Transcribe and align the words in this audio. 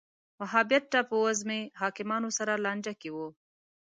وهابیت 0.39 0.83
ټاپووزمې 0.91 1.61
حاکمانو 1.81 2.29
سره 2.37 2.53
لانجه 2.65 2.93
کې 3.01 3.09
و 3.15 3.17